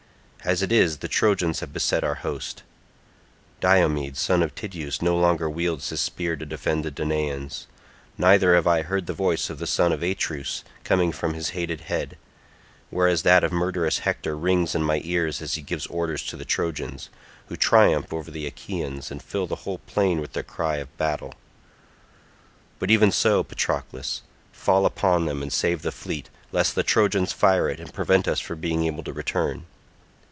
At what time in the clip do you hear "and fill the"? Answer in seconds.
19.11-19.57